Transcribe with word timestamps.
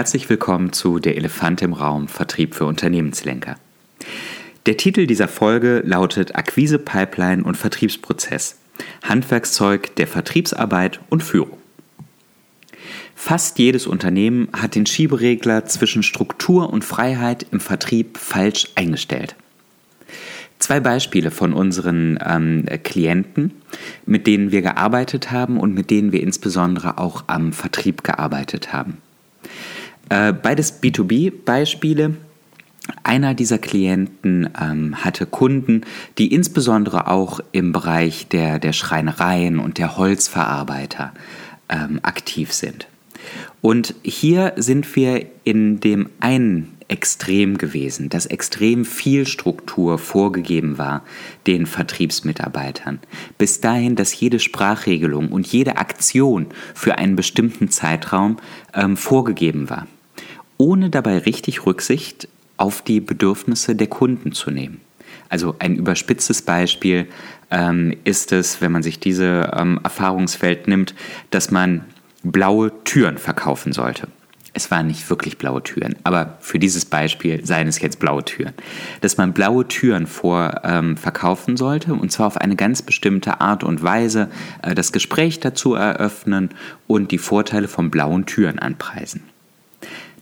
herzlich 0.00 0.30
willkommen 0.30 0.72
zu 0.72 0.98
Der 0.98 1.18
Elefant 1.18 1.60
im 1.60 1.74
Raum 1.74 2.08
Vertrieb 2.08 2.54
für 2.54 2.64
Unternehmenslenker. 2.64 3.56
Der 4.64 4.78
Titel 4.78 5.06
dieser 5.06 5.28
Folge 5.28 5.82
lautet 5.84 6.36
Akquise, 6.36 6.78
Pipeline 6.78 7.44
und 7.44 7.58
Vertriebsprozess. 7.58 8.56
Handwerkszeug 9.02 9.94
der 9.96 10.06
Vertriebsarbeit 10.06 11.00
und 11.10 11.22
Führung. 11.22 11.58
Fast 13.14 13.58
jedes 13.58 13.86
Unternehmen 13.86 14.48
hat 14.54 14.74
den 14.74 14.86
Schieberegler 14.86 15.66
zwischen 15.66 16.02
Struktur 16.02 16.70
und 16.70 16.82
Freiheit 16.82 17.44
im 17.50 17.60
Vertrieb 17.60 18.16
falsch 18.16 18.68
eingestellt. 18.76 19.36
Zwei 20.58 20.80
Beispiele 20.80 21.30
von 21.30 21.52
unseren 21.52 22.18
ähm, 22.26 22.64
Klienten, 22.84 23.52
mit 24.06 24.26
denen 24.26 24.50
wir 24.50 24.62
gearbeitet 24.62 25.30
haben 25.30 25.60
und 25.60 25.74
mit 25.74 25.90
denen 25.90 26.10
wir 26.10 26.22
insbesondere 26.22 26.96
auch 26.96 27.24
am 27.26 27.52
Vertrieb 27.52 28.02
gearbeitet 28.02 28.72
haben. 28.72 28.96
Äh, 30.10 30.34
beides 30.34 30.82
B2B-Beispiele. 30.82 32.16
Einer 33.04 33.34
dieser 33.34 33.58
Klienten 33.58 34.50
ähm, 34.60 34.96
hatte 35.04 35.24
Kunden, 35.24 35.82
die 36.18 36.34
insbesondere 36.34 37.06
auch 37.06 37.40
im 37.52 37.72
Bereich 37.72 38.28
der, 38.28 38.58
der 38.58 38.72
Schreinereien 38.72 39.58
und 39.58 39.78
der 39.78 39.96
Holzverarbeiter 39.96 41.12
ähm, 41.68 42.00
aktiv 42.02 42.52
sind. 42.52 42.88
Und 43.60 43.94
hier 44.02 44.54
sind 44.56 44.96
wir 44.96 45.26
in 45.44 45.80
dem 45.80 46.10
einen 46.18 46.76
Extrem 46.90 47.56
gewesen, 47.56 48.08
dass 48.08 48.26
extrem 48.26 48.84
viel 48.84 49.24
Struktur 49.24 49.96
vorgegeben 49.96 50.76
war 50.76 51.04
den 51.46 51.66
Vertriebsmitarbeitern. 51.66 52.98
Bis 53.38 53.60
dahin, 53.60 53.94
dass 53.94 54.18
jede 54.18 54.40
Sprachregelung 54.40 55.28
und 55.28 55.46
jede 55.46 55.76
Aktion 55.76 56.46
für 56.74 56.98
einen 56.98 57.14
bestimmten 57.14 57.70
Zeitraum 57.70 58.38
ähm, 58.74 58.96
vorgegeben 58.96 59.70
war, 59.70 59.86
ohne 60.60 60.90
dabei 60.90 61.16
richtig 61.16 61.64
Rücksicht 61.64 62.28
auf 62.58 62.82
die 62.82 63.00
Bedürfnisse 63.00 63.74
der 63.74 63.86
Kunden 63.86 64.32
zu 64.32 64.50
nehmen. 64.50 64.82
Also 65.30 65.56
ein 65.58 65.74
überspitztes 65.74 66.42
Beispiel 66.42 67.06
ähm, 67.50 67.96
ist 68.04 68.30
es, 68.32 68.60
wenn 68.60 68.70
man 68.70 68.82
sich 68.82 69.00
diese 69.00 69.52
ähm, 69.56 69.80
Erfahrungswelt 69.82 70.68
nimmt, 70.68 70.94
dass 71.30 71.50
man 71.50 71.86
blaue 72.22 72.72
Türen 72.84 73.16
verkaufen 73.16 73.72
sollte. 73.72 74.08
Es 74.52 74.70
waren 74.70 74.88
nicht 74.88 75.08
wirklich 75.08 75.38
blaue 75.38 75.62
Türen, 75.62 75.96
aber 76.04 76.36
für 76.40 76.58
dieses 76.58 76.84
Beispiel 76.84 77.46
seien 77.46 77.68
es 77.68 77.80
jetzt 77.80 77.98
blaue 77.98 78.24
Türen. 78.24 78.52
Dass 79.00 79.16
man 79.16 79.32
blaue 79.32 79.66
Türen 79.66 80.06
vor 80.06 80.60
ähm, 80.64 80.98
verkaufen 80.98 81.56
sollte 81.56 81.94
und 81.94 82.12
zwar 82.12 82.26
auf 82.26 82.36
eine 82.36 82.56
ganz 82.56 82.82
bestimmte 82.82 83.40
Art 83.40 83.64
und 83.64 83.82
Weise 83.82 84.28
äh, 84.62 84.74
das 84.74 84.92
Gespräch 84.92 85.40
dazu 85.40 85.72
eröffnen 85.72 86.50
und 86.86 87.12
die 87.12 87.18
Vorteile 87.18 87.68
von 87.68 87.90
blauen 87.90 88.26
Türen 88.26 88.58
anpreisen. 88.58 89.22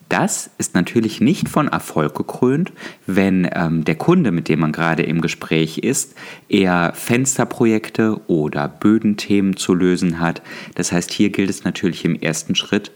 Das 0.09 0.51
ist 0.57 0.75
natürlich 0.75 1.21
nicht 1.21 1.49
von 1.49 1.69
Erfolg 1.69 2.15
gekrönt, 2.15 2.73
wenn 3.07 3.49
ähm, 3.53 3.85
der 3.85 3.97
Kunde, 3.97 4.31
mit 4.31 4.49
dem 4.49 4.61
man 4.61 4.73
gerade 4.73 5.03
im 5.03 5.21
Gespräch 5.21 5.79
ist, 5.79 6.15
eher 6.49 6.93
Fensterprojekte 6.95 8.19
oder 8.27 8.69
Bödenthemen 8.69 9.57
zu 9.57 9.75
lösen 9.75 10.19
hat. 10.19 10.41
Das 10.77 10.93
heißt, 10.93 11.13
hier 11.13 11.29
gilt 11.29 11.51
es 11.51 11.65
natürlich 11.65 12.07
im 12.07 12.15
ersten 12.15 12.55
Schritt 12.55 12.91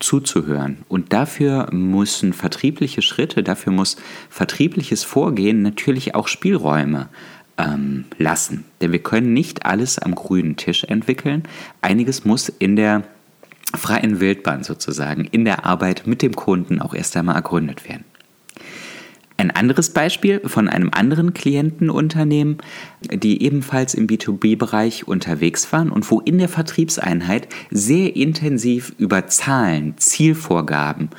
zuzuhören. 0.00 0.78
Und 0.88 1.12
dafür 1.12 1.68
müssen 1.72 2.32
vertriebliche 2.32 3.02
Schritte, 3.02 3.42
dafür 3.42 3.72
muss 3.72 3.96
vertriebliches 4.28 5.04
Vorgehen 5.04 5.62
natürlich 5.62 6.14
auch 6.14 6.28
Spielräume 6.28 7.08
ähm, 7.56 8.04
lassen. 8.16 8.64
Denn 8.80 8.92
wir 8.92 9.02
können 9.02 9.32
nicht 9.32 9.66
alles 9.66 9.98
am 9.98 10.14
grünen 10.14 10.56
Tisch 10.56 10.84
entwickeln. 10.84 11.44
Einiges 11.82 12.24
muss 12.24 12.48
in 12.48 12.76
der 12.76 13.04
freien 13.76 14.20
Wildbahn 14.20 14.62
sozusagen 14.62 15.24
in 15.24 15.44
der 15.44 15.64
Arbeit 15.64 16.06
mit 16.06 16.22
dem 16.22 16.34
Kunden 16.34 16.80
auch 16.80 16.94
erst 16.94 17.16
einmal 17.16 17.36
ergründet 17.36 17.88
werden. 17.88 18.04
Ein 19.40 19.52
anderes 19.52 19.90
Beispiel 19.90 20.40
von 20.46 20.68
einem 20.68 20.90
anderen 20.92 21.32
Klientenunternehmen, 21.32 22.58
die 23.02 23.40
ebenfalls 23.44 23.94
im 23.94 24.08
B2B-Bereich 24.08 25.06
unterwegs 25.06 25.72
waren 25.72 25.90
und 25.90 26.10
wo 26.10 26.18
in 26.18 26.38
der 26.38 26.48
Vertriebseinheit 26.48 27.46
sehr 27.70 28.16
intensiv 28.16 28.92
über 28.98 29.28
Zahlen, 29.28 29.96
Zielvorgaben 29.96 31.10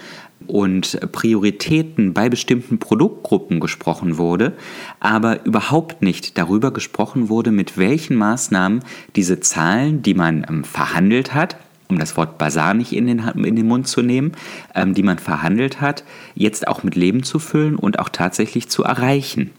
und 0.48 1.00
Prioritäten 1.14 2.14
bei 2.14 2.28
bestimmten 2.28 2.78
Produktgruppen 2.78 3.62
gesprochen 3.62 4.18
wurde, 4.18 4.58
aber 5.00 5.46
überhaupt 5.46 6.02
nicht 6.02 6.38
darüber 6.38 6.72
gesprochen 6.72 7.30
wurde, 7.30 7.52
mit 7.52 7.78
welchen 7.78 8.18
Maßnahmen 8.18 8.84
diese 9.16 9.40
Zahlen, 9.40 10.02
die 10.02 10.14
man 10.14 10.46
ähm, 10.50 10.64
verhandelt 10.66 11.34
hat, 11.34 11.56
um 11.90 11.98
das 11.98 12.16
Wort 12.16 12.38
Basar 12.38 12.74
nicht 12.74 12.94
in 12.94 13.08
den, 13.08 13.20
in 13.44 13.56
den 13.56 13.68
Mund 13.68 13.88
zu 13.88 14.02
nehmen, 14.02 14.34
ähm, 14.76 14.94
die 14.94 15.04
man 15.04 15.18
verhandelt 15.18 15.82
hat, 15.82 16.04
jetzt 16.36 16.68
auch 16.68 16.84
mit 16.84 16.96
Leben 16.96 17.24
zu 17.24 17.40
füllen 17.40 17.76
und 17.76 18.00
auch 18.00 18.10
tatsächlich 18.10 18.70
zu 18.70 18.84
erreichen. 18.84 19.52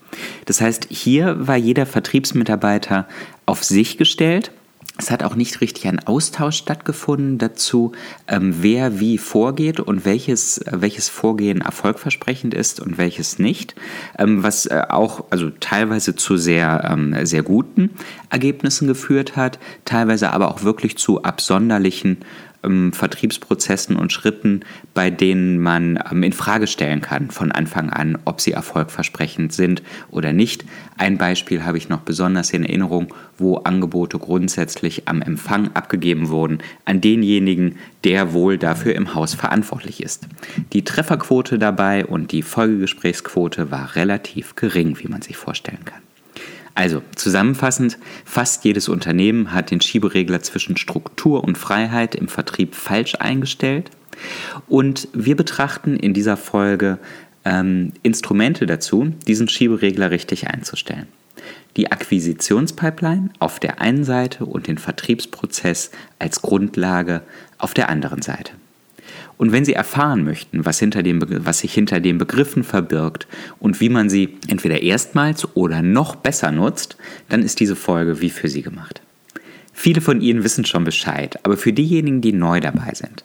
Das 0.47 0.61
heißt, 0.61 0.87
hier 0.91 1.47
war 1.47 1.57
jeder 1.57 1.87
Vertriebsmitarbeiter 1.87 3.07
auf 3.47 3.65
sich 3.65 3.99
gestellt 3.99 4.53
es 5.01 5.11
hat 5.11 5.23
auch 5.23 5.35
nicht 5.35 5.61
richtig 5.63 5.89
ein 5.89 6.07
Austausch 6.07 6.57
stattgefunden 6.59 7.39
dazu, 7.39 7.93
ähm, 8.29 8.57
wer 8.61 9.01
wie 9.01 9.17
vorgeht 9.17 9.81
und 9.81 10.05
welches, 10.05 10.59
äh, 10.59 10.73
welches 10.81 11.09
Vorgehen 11.09 11.63
erfolgversprechend 11.63 12.53
ist 12.53 12.81
und 12.81 12.99
welches 12.99 13.39
nicht, 13.39 13.75
ähm, 14.19 14.43
was 14.43 14.67
äh, 14.67 14.83
auch 14.89 15.25
also 15.31 15.51
teilweise 15.59 16.15
zu 16.15 16.37
sehr, 16.37 16.87
ähm, 16.91 17.17
sehr 17.25 17.43
guten 17.43 17.91
Ergebnissen 18.29 18.87
geführt 18.87 19.37
hat, 19.37 19.59
teilweise 19.87 20.33
aber 20.33 20.51
auch 20.51 20.65
wirklich 20.65 20.99
zu 20.99 21.23
absonderlichen 21.23 22.19
ähm, 22.65 22.93
Vertriebsprozessen 22.93 23.97
und 23.97 24.13
Schritten, 24.13 24.61
bei 24.95 25.11
denen 25.11 25.59
man 25.59 25.99
ähm, 26.11 26.23
in 26.23 26.33
Frage 26.33 26.67
stellen 26.67 27.01
kann 27.01 27.31
von 27.31 27.53
Anfang 27.53 27.91
an, 27.91 28.19
ob 28.25 28.41
sie 28.41 28.53
erfolgversprechend 28.53 29.53
sind 29.53 29.83
oder 30.11 30.33
nicht. 30.33 30.65
Ein 30.97 31.19
Beispiel 31.19 31.65
habe 31.65 31.79
ich 31.79 31.89
noch 31.89 32.01
besonders 32.01 32.51
in 32.51 32.65
Erinnerung, 32.65 33.15
wo 33.39 33.57
Angebote 33.57 34.19
grundsätzlich 34.19 35.09
am 35.09 35.23
Empfang 35.23 35.71
abgegeben 35.75 36.29
wurden 36.29 36.59
an 36.85 37.01
denjenigen, 37.01 37.77
der 38.05 38.33
wohl 38.33 38.59
dafür 38.59 38.95
im 38.95 39.15
Haus 39.15 39.35
verantwortlich 39.35 40.03
ist. 40.03 40.27
Die 40.73 40.85
Trefferquote 40.85 41.59
dabei 41.59 42.05
und 42.07 42.33
die 42.33 42.43
Folgegesprächsquote 42.43 43.71
war 43.71 43.97
relativ 43.97 44.57
gering, 44.57 44.99
wie 45.01 45.09
man 45.09 45.23
sich 45.23 45.37
vorstellen 45.37 45.85
kann. 45.85 46.01
Also 46.81 47.03
zusammenfassend, 47.15 47.99
fast 48.25 48.65
jedes 48.65 48.89
Unternehmen 48.89 49.53
hat 49.53 49.71
den 49.71 49.83
Schieberegler 49.83 50.41
zwischen 50.41 50.79
Struktur 50.79 51.45
und 51.45 51.59
Freiheit 51.59 52.15
im 52.15 52.27
Vertrieb 52.27 52.75
falsch 52.75 53.17
eingestellt. 53.17 53.91
Und 54.67 55.07
wir 55.13 55.37
betrachten 55.37 55.99
in 55.99 56.15
dieser 56.15 56.39
Folge 56.39 56.99
ähm, 57.45 57.93
Instrumente 58.03 58.65
dazu, 58.65 59.13
diesen 59.27 59.47
Schieberegler 59.47 60.11
richtig 60.11 60.47
einzustellen. 60.47 61.07
Die 61.77 61.93
Akquisitionspipeline 61.93 63.29
auf 63.41 63.61
der 63.61 63.83
einen 63.83 64.05
Seite 64.05 64.47
und 64.47 64.67
den 64.67 64.79
Vertriebsprozess 64.79 65.91
als 66.19 66.41
Grundlage 66.41 67.21
auf 67.59 67.75
der 67.75 67.91
anderen 67.91 68.23
Seite. 68.23 68.53
Und 69.37 69.53
wenn 69.53 69.65
Sie 69.65 69.73
erfahren 69.73 70.25
möchten, 70.25 70.65
was, 70.65 70.79
hinter 70.79 71.03
dem, 71.03 71.25
was 71.45 71.61
sich 71.61 71.73
hinter 71.73 72.01
den 72.01 72.19
Begriffen 72.19 72.65
verbirgt 72.65 73.27
und 73.59 73.81
wie 73.81 73.89
man 73.89 74.11
sie 74.11 74.37
entweder 74.49 74.83
erstmals 74.83 75.57
oder 75.57 75.83
noch 75.83 76.17
besser 76.17 76.53
nutzt, 76.53 76.97
dann 77.29 77.43
ist 77.43 77.61
diese 77.61 77.77
Folge 77.77 78.21
wie 78.21 78.31
für 78.31 78.49
Sie 78.49 78.63
gemacht. 78.63 79.01
Viele 79.73 80.01
von 80.01 80.21
Ihnen 80.21 80.45
wissen 80.45 80.67
schon 80.67 80.85
Bescheid, 80.85 81.39
aber 81.43 81.57
für 81.57 81.73
diejenigen, 81.73 82.21
die 82.21 82.33
neu 82.33 82.61
dabei 82.61 82.93
sind. 82.95 83.25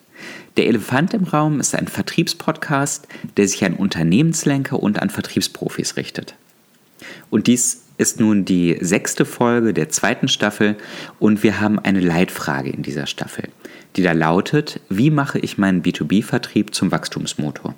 Der 0.57 0.67
Elefant 0.67 1.13
im 1.13 1.25
Raum 1.25 1.59
ist 1.59 1.75
ein 1.75 1.87
Vertriebspodcast, 1.87 3.07
der 3.35 3.47
sich 3.47 3.65
an 3.65 3.73
Unternehmenslenker 3.73 4.81
und 4.81 5.01
an 5.01 5.09
Vertriebsprofis 5.09 5.97
richtet. 5.97 6.35
Und 7.29 7.47
dies 7.47 7.84
ist 7.97 8.19
nun 8.19 8.45
die 8.45 8.77
sechste 8.81 9.25
Folge 9.25 9.73
der 9.73 9.89
zweiten 9.89 10.27
Staffel 10.27 10.75
und 11.19 11.43
wir 11.43 11.59
haben 11.59 11.79
eine 11.79 11.99
Leitfrage 11.99 12.69
in 12.69 12.83
dieser 12.83 13.07
Staffel 13.07 13.49
die 13.95 14.03
da 14.03 14.11
lautet, 14.11 14.81
wie 14.89 15.09
mache 15.09 15.39
ich 15.39 15.57
meinen 15.57 15.81
B2B-Vertrieb 15.81 16.73
zum 16.73 16.91
Wachstumsmotor? 16.91 17.75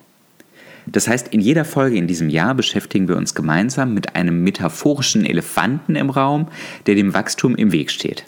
Das 0.87 1.07
heißt, 1.07 1.27
in 1.29 1.41
jeder 1.41 1.65
Folge 1.65 1.97
in 1.97 2.07
diesem 2.07 2.29
Jahr 2.29 2.55
beschäftigen 2.55 3.07
wir 3.07 3.17
uns 3.17 3.35
gemeinsam 3.35 3.93
mit 3.93 4.15
einem 4.15 4.43
metaphorischen 4.43 5.25
Elefanten 5.25 5.95
im 5.95 6.09
Raum, 6.09 6.47
der 6.85 6.95
dem 6.95 7.13
Wachstum 7.13 7.55
im 7.55 7.71
Weg 7.71 7.91
steht. 7.91 8.23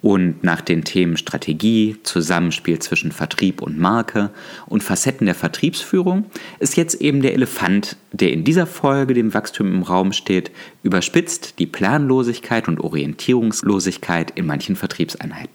Und 0.00 0.44
nach 0.44 0.60
den 0.60 0.84
Themen 0.84 1.16
Strategie, 1.16 1.96
Zusammenspiel 2.04 2.78
zwischen 2.78 3.10
Vertrieb 3.10 3.60
und 3.60 3.78
Marke 3.78 4.30
und 4.66 4.84
Facetten 4.84 5.26
der 5.26 5.34
Vertriebsführung 5.34 6.26
ist 6.60 6.76
jetzt 6.76 7.00
eben 7.00 7.22
der 7.22 7.34
Elefant, 7.34 7.96
der 8.16 8.32
in 8.32 8.44
dieser 8.44 8.66
Folge 8.66 9.14
dem 9.14 9.34
Wachstum 9.34 9.72
im 9.72 9.82
Raum 9.82 10.12
steht, 10.12 10.50
überspitzt 10.82 11.58
die 11.58 11.66
Planlosigkeit 11.66 12.68
und 12.68 12.80
Orientierungslosigkeit 12.80 14.32
in 14.34 14.46
manchen 14.46 14.76
Vertriebseinheiten. 14.76 15.54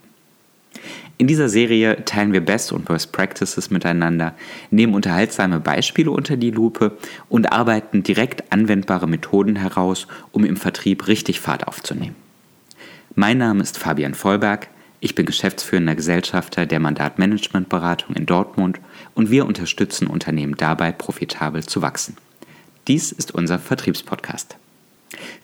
In 1.18 1.28
dieser 1.28 1.50
Serie 1.50 2.04
teilen 2.06 2.34
wir 2.34 2.42
Best 2.42 2.72
und 2.72 2.90
Worst 2.90 3.12
Practices 3.12 3.70
miteinander, 3.70 4.34
nehmen 4.72 4.96
unterhaltsame 4.96 5.60
Beispiele 5.60 6.10
unter 6.10 6.36
die 6.36 6.50
Lupe 6.50 6.98
und 7.30 7.52
arbeiten 7.52 8.02
direkt 8.02 8.52
anwendbare 8.52 9.08
Methoden 9.08 9.56
heraus, 9.56 10.08
um 10.32 10.44
im 10.46 10.58
Vertrieb 10.58 11.08
richtig 11.08 11.40
Fahrt 11.40 11.68
aufzunehmen. 11.68 12.16
Mein 13.14 13.38
Name 13.38 13.62
ist 13.62 13.78
Fabian 13.78 14.16
Vollberg. 14.16 14.70
Ich 15.00 15.14
bin 15.14 15.26
geschäftsführender 15.26 15.96
Gesellschafter 15.96 16.66
der 16.66 16.80
Mandatmanagementberatung 16.80 18.16
in 18.16 18.26
Dortmund 18.26 18.80
und 19.14 19.30
wir 19.30 19.46
unterstützen 19.46 20.08
Unternehmen 20.08 20.56
dabei, 20.56 20.92
profitabel 20.92 21.64
zu 21.64 21.82
wachsen. 21.82 22.18
Dies 22.88 23.12
ist 23.12 23.34
unser 23.34 23.60
Vertriebspodcast. 23.60 24.58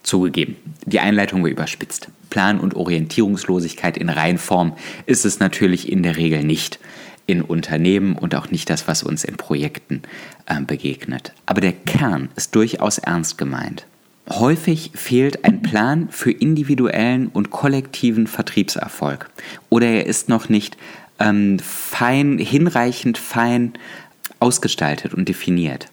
Zugegeben, 0.02 0.56
die 0.86 1.00
Einleitung 1.00 1.42
war 1.42 1.50
überspitzt. 1.50 2.08
Plan- 2.30 2.60
und 2.60 2.74
Orientierungslosigkeit 2.74 3.96
in 3.96 4.08
Reihenform 4.08 4.74
ist 5.06 5.24
es 5.24 5.40
natürlich 5.40 5.90
in 5.90 6.02
der 6.02 6.16
Regel 6.16 6.42
nicht 6.42 6.78
in 7.26 7.42
Unternehmen 7.42 8.16
und 8.16 8.34
auch 8.34 8.50
nicht 8.50 8.70
das, 8.70 8.88
was 8.88 9.02
uns 9.02 9.22
in 9.22 9.36
Projekten 9.36 10.02
äh, 10.46 10.60
begegnet. 10.62 11.32
Aber 11.44 11.60
der 11.60 11.72
Kern 11.72 12.30
ist 12.36 12.54
durchaus 12.54 12.98
ernst 12.98 13.36
gemeint. 13.36 13.86
Häufig 14.30 14.92
fehlt 14.94 15.44
ein 15.44 15.62
Plan 15.62 16.08
für 16.10 16.30
individuellen 16.30 17.28
und 17.28 17.50
kollektiven 17.50 18.26
Vertriebserfolg 18.26 19.30
oder 19.68 19.86
er 19.86 20.06
ist 20.06 20.28
noch 20.28 20.48
nicht 20.48 20.76
ähm, 21.18 21.58
fein, 21.58 22.38
hinreichend 22.38 23.18
fein 23.18 23.74
ausgestaltet 24.40 25.14
und 25.14 25.28
definiert. 25.28 25.88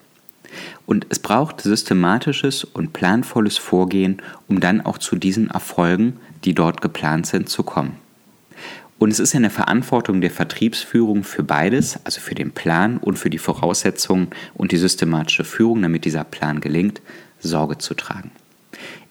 Und 0.86 1.08
es 1.10 1.20
braucht 1.20 1.62
systematisches 1.62 2.64
und 2.64 2.94
planvolles 2.94 3.58
Vorgehen, 3.58 4.22
um 4.48 4.60
dann 4.60 4.82
auch 4.82 4.98
zu 4.98 5.16
diesen 5.16 5.50
Erfolgen, 5.50 6.18
die 6.44 6.54
dort 6.54 6.82
geplant 6.82 7.26
sind, 7.26 7.50
zu 7.50 7.64
kommen. 7.64 7.98
Und 8.98 9.12
es 9.12 9.20
ist 9.20 9.34
ja 9.34 9.40
eine 9.40 9.50
Verantwortung 9.50 10.22
der 10.22 10.32
Vertriebsführung 10.32 11.24
für 11.24 11.44
beides, 11.44 12.00
also 12.06 12.22
für 12.22 12.36
den 12.36 12.52
Plan 12.52 12.98
und 12.98 13.20
für 13.20 13.30
die 13.30 13.40
Voraussetzungen 13.40 14.30
und 14.54 14.72
die 14.72 14.78
systematische 14.78 15.44
Führung, 15.44 15.82
damit 15.82 16.06
dieser 16.06 16.24
Plan 16.24 16.62
gelingt, 16.62 17.02
Sorge 17.40 17.78
zu 17.78 17.94
tragen. 17.94 18.32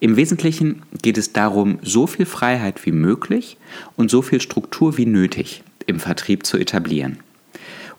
Im 0.01 0.17
Wesentlichen 0.17 0.83
geht 1.03 1.19
es 1.19 1.33
darum, 1.33 1.79
so 1.83 2.07
viel 2.07 2.27
Freiheit 2.27 2.85
wie 2.87 2.93
möglich 2.93 3.57
und 3.97 4.11
so 4.11 4.23
viel 4.23 4.41
Struktur 4.41 4.97
wie 4.97 5.07
nötig 5.07 5.63
im 5.87 6.01
Vertrieb 6.01 6.47
zu 6.47 6.57
etablieren. 6.57 7.19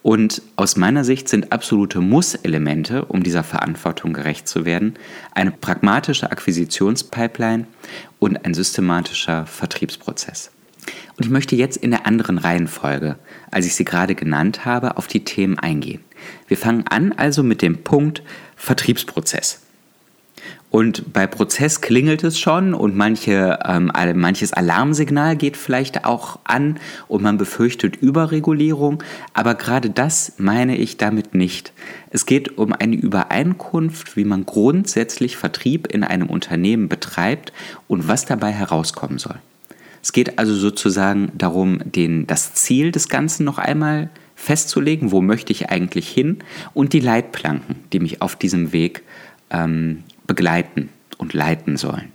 Und 0.06 0.44
aus 0.56 0.76
meiner 0.76 1.04
Sicht 1.04 1.28
sind 1.28 1.52
absolute 1.52 2.00
Muss-Elemente, 2.00 3.06
um 3.06 3.24
dieser 3.24 3.44
Verantwortung 3.44 4.14
gerecht 4.14 4.48
zu 4.48 4.64
werden, 4.64 5.00
eine 5.34 5.50
pragmatische 5.50 6.30
Akquisitionspipeline 6.30 7.66
und 8.20 8.46
ein 8.46 8.54
systematischer 8.54 9.48
Vertriebsprozess. 9.48 10.52
Und 11.18 11.26
ich 11.26 11.32
möchte 11.32 11.56
jetzt 11.56 11.78
in 11.78 11.90
der 11.90 12.06
anderen 12.06 12.38
Reihenfolge, 12.38 13.16
als 13.50 13.66
ich 13.66 13.74
sie 13.74 13.84
gerade 13.84 14.14
genannt 14.14 14.64
habe, 14.64 14.98
auf 14.98 15.08
die 15.08 15.26
Themen 15.26 15.58
eingehen. 15.58 16.04
Wir 16.48 16.58
fangen 16.58 16.86
an 16.88 17.12
also 17.14 17.42
mit 17.42 17.64
dem 17.64 17.84
Punkt 17.84 18.22
Vertriebsprozess. 18.58 19.65
Und 20.76 21.14
bei 21.14 21.26
Prozess 21.26 21.80
klingelt 21.80 22.26
es 22.26 22.38
schon 22.38 22.74
und 22.74 22.98
manche, 22.98 23.60
ähm, 23.64 23.94
manches 24.16 24.52
Alarmsignal 24.52 25.38
geht 25.38 25.56
vielleicht 25.56 26.04
auch 26.04 26.40
an 26.44 26.82
und 27.08 27.24
man 27.24 27.38
befürchtet 27.38 27.96
Überregulierung. 27.96 29.02
Aber 29.34 29.56
gerade 29.56 29.90
das 29.90 30.34
meine 30.38 30.76
ich 30.76 30.98
damit 30.98 31.34
nicht. 31.34 31.72
Es 32.10 32.26
geht 32.26 32.58
um 32.58 32.74
eine 32.74 32.98
Übereinkunft, 32.98 34.18
wie 34.18 34.26
man 34.26 34.46
grundsätzlich 34.46 35.38
Vertrieb 35.38 35.88
in 35.88 36.04
einem 36.04 36.28
Unternehmen 36.28 36.90
betreibt 36.90 37.54
und 37.88 38.10
was 38.10 38.26
dabei 38.26 38.52
herauskommen 38.52 39.18
soll. 39.18 39.38
Es 40.04 40.12
geht 40.12 40.40
also 40.40 40.54
sozusagen 40.54 41.32
darum, 41.38 41.80
den, 41.86 42.28
das 42.28 42.54
Ziel 42.54 42.92
des 42.92 43.08
Ganzen 43.08 43.46
noch 43.46 43.60
einmal 43.60 44.10
festzulegen, 44.36 45.14
wo 45.14 45.22
möchte 45.22 45.54
ich 45.54 45.70
eigentlich 45.70 46.10
hin 46.10 46.40
und 46.74 46.92
die 46.92 47.00
Leitplanken, 47.00 47.78
die 47.94 48.02
mich 48.02 48.22
auf 48.22 48.36
diesem 48.36 48.74
Weg 48.74 49.04
ähm, 49.50 50.04
begleiten 50.28 50.90
und 51.18 51.34
leiten 51.34 51.78
sollen. 51.78 52.12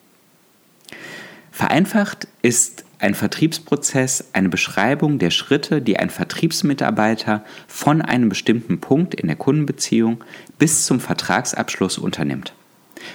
Vereinfacht 1.50 2.28
ist 2.42 2.84
ein 2.98 3.14
Vertriebsprozess 3.14 4.30
eine 4.32 4.48
Beschreibung 4.48 5.18
der 5.18 5.30
Schritte, 5.30 5.80
die 5.80 5.98
ein 5.98 6.10
Vertriebsmitarbeiter 6.10 7.44
von 7.66 8.02
einem 8.02 8.28
bestimmten 8.28 8.80
Punkt 8.80 9.14
in 9.14 9.26
der 9.26 9.36
Kundenbeziehung 9.36 10.22
bis 10.58 10.86
zum 10.86 11.00
Vertragsabschluss 11.00 11.98
unternimmt. 11.98 12.54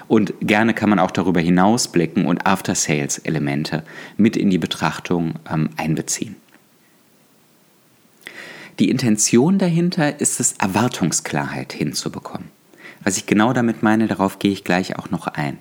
Und 0.08 0.34
gerne 0.42 0.74
kann 0.74 0.90
man 0.90 1.00
auch 1.00 1.12
darüber 1.12 1.40
hinausblicken 1.40 2.26
und 2.26 2.46
After-Sales-Elemente 2.46 3.84
mit 4.18 4.36
in 4.36 4.50
die 4.50 4.58
Betrachtung 4.58 5.36
ähm, 5.52 5.70
einbeziehen. 5.78 6.36
Die 8.80 8.90
Intention 8.90 9.58
dahinter 9.58 10.20
ist 10.20 10.40
es, 10.40 10.54
Erwartungsklarheit 10.54 11.72
hinzubekommen. 11.72 12.55
Was 13.06 13.18
ich 13.18 13.28
genau 13.28 13.54
damit 13.54 13.84
meine, 13.84 14.08
darauf 14.08 14.40
gehe 14.40 14.52
ich 14.52 14.64
gleich 14.64 14.98
auch 14.98 15.12
noch 15.12 15.28
ein. 15.28 15.60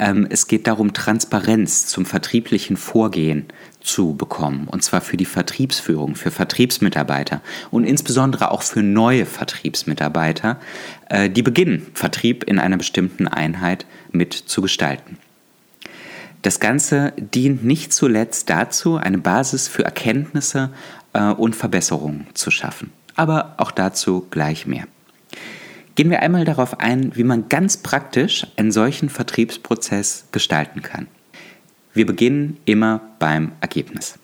Ähm, 0.00 0.26
es 0.28 0.48
geht 0.48 0.66
darum, 0.66 0.92
Transparenz 0.92 1.86
zum 1.86 2.04
vertrieblichen 2.04 2.76
Vorgehen 2.76 3.46
zu 3.80 4.16
bekommen. 4.16 4.66
Und 4.66 4.82
zwar 4.82 5.00
für 5.00 5.16
die 5.16 5.24
Vertriebsführung, 5.24 6.16
für 6.16 6.32
Vertriebsmitarbeiter 6.32 7.40
und 7.70 7.84
insbesondere 7.84 8.50
auch 8.50 8.62
für 8.62 8.82
neue 8.82 9.26
Vertriebsmitarbeiter, 9.26 10.58
äh, 11.08 11.30
die 11.30 11.42
beginnen, 11.42 11.86
Vertrieb 11.94 12.42
in 12.42 12.58
einer 12.58 12.78
bestimmten 12.78 13.28
Einheit 13.28 13.86
mit 14.10 14.34
zu 14.34 14.60
gestalten. 14.60 15.18
Das 16.42 16.58
Ganze 16.58 17.12
dient 17.16 17.64
nicht 17.64 17.92
zuletzt 17.92 18.50
dazu, 18.50 18.96
eine 18.96 19.18
Basis 19.18 19.68
für 19.68 19.84
Erkenntnisse 19.84 20.70
äh, 21.12 21.30
und 21.30 21.54
Verbesserungen 21.54 22.26
zu 22.34 22.50
schaffen. 22.50 22.92
Aber 23.14 23.54
auch 23.58 23.70
dazu 23.70 24.26
gleich 24.30 24.66
mehr. 24.66 24.88
Gehen 25.94 26.10
wir 26.10 26.22
einmal 26.22 26.44
darauf 26.44 26.80
ein, 26.80 27.14
wie 27.16 27.24
man 27.24 27.48
ganz 27.48 27.76
praktisch 27.76 28.46
einen 28.56 28.72
solchen 28.72 29.08
Vertriebsprozess 29.08 30.24
gestalten 30.32 30.82
kann. 30.82 31.06
Wir 31.92 32.06
beginnen 32.06 32.56
immer 32.64 33.00
beim 33.18 33.52
Ergebnis. 33.60 34.18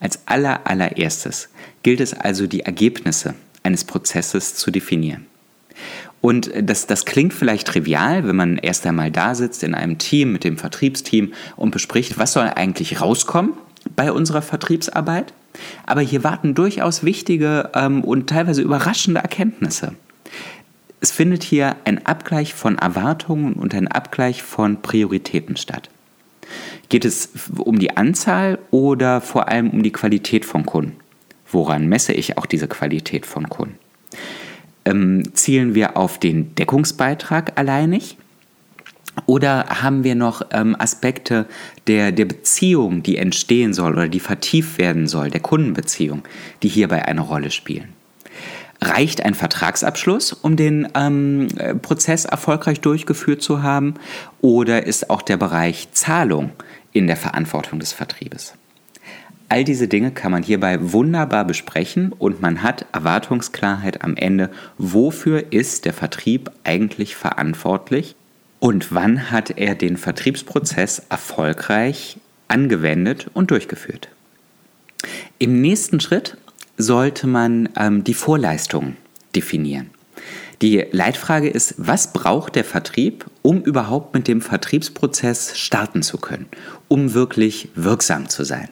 Als 0.00 0.18
aller, 0.26 0.66
allererstes 0.66 1.48
gilt 1.82 2.00
es 2.00 2.14
also, 2.14 2.46
die 2.46 2.60
Ergebnisse 2.60 3.34
eines 3.62 3.84
Prozesses 3.84 4.56
zu 4.56 4.70
definieren. 4.72 5.26
Und 6.20 6.50
das, 6.60 6.86
das 6.86 7.04
klingt 7.04 7.32
vielleicht 7.32 7.68
trivial, 7.68 8.26
wenn 8.26 8.36
man 8.36 8.56
erst 8.56 8.86
einmal 8.86 9.10
da 9.10 9.34
sitzt 9.34 9.62
in 9.62 9.74
einem 9.74 9.98
Team 9.98 10.32
mit 10.32 10.42
dem 10.42 10.56
Vertriebsteam 10.56 11.32
und 11.56 11.70
bespricht, 11.70 12.18
was 12.18 12.32
soll 12.32 12.50
eigentlich 12.54 13.00
rauskommen 13.00 13.52
bei 13.94 14.10
unserer 14.10 14.42
Vertriebsarbeit. 14.42 15.32
Aber 15.86 16.00
hier 16.00 16.24
warten 16.24 16.54
durchaus 16.54 17.04
wichtige 17.04 17.70
ähm, 17.74 18.02
und 18.02 18.28
teilweise 18.28 18.62
überraschende 18.62 19.20
Erkenntnisse. 19.20 19.94
Es 21.04 21.10
findet 21.10 21.42
hier 21.42 21.76
ein 21.84 22.06
Abgleich 22.06 22.54
von 22.54 22.78
Erwartungen 22.78 23.52
und 23.52 23.74
ein 23.74 23.88
Abgleich 23.88 24.42
von 24.42 24.80
Prioritäten 24.80 25.58
statt. 25.58 25.90
Geht 26.88 27.04
es 27.04 27.28
um 27.58 27.78
die 27.78 27.94
Anzahl 27.94 28.58
oder 28.70 29.20
vor 29.20 29.48
allem 29.48 29.68
um 29.68 29.82
die 29.82 29.92
Qualität 29.92 30.46
von 30.46 30.64
Kunden? 30.64 30.96
Woran 31.52 31.88
messe 31.88 32.14
ich 32.14 32.38
auch 32.38 32.46
diese 32.46 32.68
Qualität 32.68 33.26
von 33.26 33.50
Kunden? 33.50 33.78
Ähm, 34.86 35.34
zielen 35.34 35.74
wir 35.74 35.98
auf 35.98 36.18
den 36.18 36.54
Deckungsbeitrag 36.54 37.58
alleinig? 37.58 38.16
Oder 39.26 39.66
haben 39.82 40.04
wir 40.04 40.14
noch 40.14 40.40
ähm, 40.52 40.74
Aspekte 40.78 41.44
der, 41.86 42.12
der 42.12 42.24
Beziehung, 42.24 43.02
die 43.02 43.18
entstehen 43.18 43.74
soll 43.74 43.92
oder 43.92 44.08
die 44.08 44.20
vertieft 44.20 44.78
werden 44.78 45.06
soll, 45.06 45.28
der 45.28 45.40
Kundenbeziehung, 45.40 46.22
die 46.62 46.68
hierbei 46.68 47.04
eine 47.04 47.20
Rolle 47.20 47.50
spielen? 47.50 47.93
Reicht 48.80 49.24
ein 49.24 49.34
Vertragsabschluss, 49.34 50.32
um 50.32 50.56
den 50.56 50.88
ähm, 50.94 51.48
Prozess 51.82 52.24
erfolgreich 52.24 52.80
durchgeführt 52.80 53.42
zu 53.42 53.62
haben? 53.62 53.94
Oder 54.40 54.86
ist 54.86 55.10
auch 55.10 55.22
der 55.22 55.36
Bereich 55.36 55.88
Zahlung 55.92 56.50
in 56.92 57.06
der 57.06 57.16
Verantwortung 57.16 57.78
des 57.78 57.92
Vertriebes? 57.92 58.54
All 59.48 59.64
diese 59.64 59.88
Dinge 59.88 60.10
kann 60.10 60.32
man 60.32 60.42
hierbei 60.42 60.78
wunderbar 60.80 61.44
besprechen 61.44 62.12
und 62.12 62.40
man 62.40 62.62
hat 62.62 62.86
Erwartungsklarheit 62.92 64.02
am 64.02 64.16
Ende, 64.16 64.50
wofür 64.78 65.52
ist 65.52 65.84
der 65.84 65.92
Vertrieb 65.92 66.50
eigentlich 66.64 67.14
verantwortlich 67.14 68.16
und 68.58 68.92
wann 68.94 69.30
hat 69.30 69.50
er 69.58 69.74
den 69.74 69.96
Vertriebsprozess 69.96 71.02
erfolgreich 71.10 72.16
angewendet 72.48 73.30
und 73.34 73.50
durchgeführt. 73.50 74.08
Im 75.38 75.60
nächsten 75.60 76.00
Schritt 76.00 76.38
sollte 76.76 77.26
man 77.26 77.68
ähm, 77.76 78.04
die 78.04 78.14
Vorleistung 78.14 78.96
definieren. 79.34 79.90
Die 80.62 80.84
Leitfrage 80.92 81.48
ist, 81.48 81.74
was 81.78 82.12
braucht 82.12 82.54
der 82.54 82.64
Vertrieb, 82.64 83.26
um 83.42 83.60
überhaupt 83.62 84.14
mit 84.14 84.28
dem 84.28 84.40
Vertriebsprozess 84.40 85.58
starten 85.58 86.02
zu 86.02 86.18
können, 86.18 86.46
um 86.88 87.12
wirklich 87.12 87.68
wirksam 87.74 88.28
zu 88.28 88.44
sein? 88.44 88.68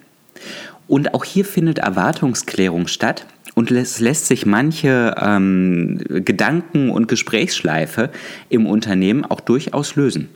Und 0.89 1.15
auch 1.15 1.25
hier 1.25 1.45
findet 1.45 1.79
Erwartungsklärung 1.79 2.87
statt 2.87 3.27
und 3.55 3.71
es 3.71 4.01
lässt 4.01 4.27
sich 4.27 4.47
manche 4.47 5.15
ähm, 5.21 5.99
Gedanken- 6.09 6.91
und 6.91 7.09
Gesprächsschleife 7.09 8.11
im 8.49 8.67
Unternehmen 8.67 9.25
auch 9.25 9.41
durchaus 9.41 9.97
lösen. 9.97 10.29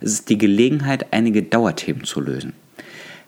Es 0.00 0.12
ist 0.12 0.28
die 0.28 0.38
Gelegenheit, 0.38 1.12
einige 1.12 1.42
Dauerthemen 1.42 2.04
zu 2.04 2.20
lösen. 2.20 2.52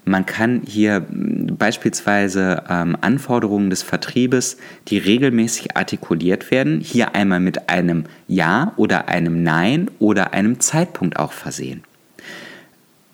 Man 0.08 0.24
kann 0.24 0.62
hier 0.64 1.06
hm, 1.08 1.56
beispielsweise 1.58 2.64
ähm, 2.68 2.96
Anforderungen 3.00 3.70
des 3.70 3.82
Vertriebes, 3.82 4.56
die 4.88 4.98
regelmäßig 4.98 5.76
artikuliert 5.76 6.50
werden, 6.50 6.80
hier 6.80 7.14
einmal 7.14 7.40
mit 7.40 7.68
einem 7.68 8.04
Ja 8.26 8.72
oder 8.76 9.08
einem 9.08 9.42
Nein 9.42 9.90
oder 9.98 10.32
einem 10.32 10.60
Zeitpunkt 10.60 11.18
auch 11.18 11.32
versehen. 11.32 11.82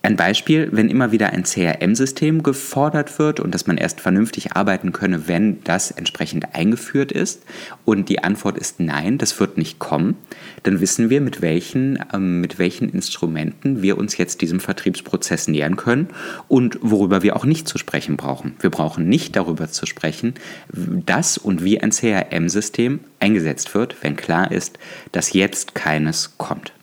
Ein 0.05 0.17
Beispiel, 0.17 0.69
wenn 0.71 0.91
immer 0.91 1.13
wieder 1.13 1.31
ein 1.31 1.45
CRM-System 1.45 2.43
gefordert 2.43 3.19
wird 3.19 3.41
und 3.41 3.55
dass 3.55 3.67
man 3.67 3.79
erst 3.79 4.03
vernünftig 4.03 4.53
arbeiten 4.53 4.93
könne, 4.93 5.29
wenn 5.29 5.65
das 5.65 5.91
entsprechend 5.91 6.55
eingeführt 6.55 7.11
ist 7.11 7.43
und 7.87 8.11
die 8.11 8.23
Antwort 8.23 8.59
ist 8.59 8.81
nein, 8.81 9.17
das 9.17 9.41
wird 9.41 9.57
nicht 9.57 9.79
kommen, 9.79 10.19
dann 10.63 10.83
wissen 10.83 11.09
wir, 11.09 11.23
mit 11.23 11.41
welchen, 11.41 11.99
ähm, 12.13 12.43
mit 12.43 12.59
welchen 12.59 12.91
Instrumenten 12.91 13.81
wir 13.81 13.97
uns 13.97 14.19
jetzt 14.19 14.43
diesem 14.43 14.61
Vertriebsprozess 14.61 15.49
nähern 15.49 15.77
können 15.77 16.09
und 16.49 16.77
worüber 16.83 17.23
wir 17.23 17.35
auch 17.35 17.47
nicht 17.47 17.67
zu 17.67 17.79
sprechen 17.79 18.19
brauchen. 18.19 18.57
Wir 18.61 18.69
brauchen 18.69 19.09
nicht 19.09 19.37
darüber 19.37 19.71
zu 19.71 19.87
sprechen, 19.87 20.35
dass 20.69 21.39
und 21.39 21.65
wie 21.65 21.81
ein 21.81 21.93
CRM-System 21.93 23.01
eingesetzt 23.21 23.75
wird, 23.75 23.97
wenn 24.03 24.17
klar 24.17 24.53
ist, 24.53 24.79
dass 25.13 25.33
jetzt 25.33 25.75
keines 25.75 26.37
kommt. 26.37 26.75